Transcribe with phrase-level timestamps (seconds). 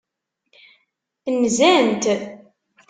[1.39, 2.03] Nzant.